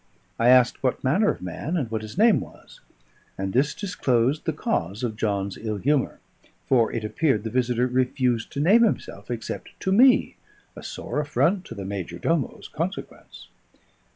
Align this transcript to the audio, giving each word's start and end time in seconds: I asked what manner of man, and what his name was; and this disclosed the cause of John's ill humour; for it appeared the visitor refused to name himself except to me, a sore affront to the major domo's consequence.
I 0.39 0.49
asked 0.49 0.81
what 0.81 1.03
manner 1.03 1.29
of 1.29 1.43
man, 1.43 1.77
and 1.77 1.91
what 1.91 2.01
his 2.01 2.17
name 2.17 2.39
was; 2.39 2.79
and 3.37 3.53
this 3.53 3.75
disclosed 3.75 4.45
the 4.45 4.51
cause 4.51 5.03
of 5.03 5.15
John's 5.15 5.59
ill 5.61 5.77
humour; 5.77 6.17
for 6.65 6.91
it 6.91 7.03
appeared 7.03 7.43
the 7.43 7.51
visitor 7.51 7.85
refused 7.85 8.51
to 8.53 8.59
name 8.59 8.81
himself 8.81 9.29
except 9.29 9.79
to 9.81 9.91
me, 9.91 10.37
a 10.75 10.81
sore 10.81 11.19
affront 11.19 11.65
to 11.65 11.75
the 11.75 11.85
major 11.85 12.17
domo's 12.17 12.67
consequence. 12.67 13.47